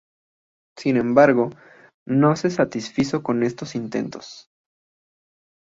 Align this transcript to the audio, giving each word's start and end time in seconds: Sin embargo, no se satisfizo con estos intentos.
Sin 0.77 0.97
embargo, 0.97 1.51
no 2.07 2.35
se 2.35 2.49
satisfizo 2.49 3.21
con 3.21 3.43
estos 3.43 3.75
intentos. 3.75 4.49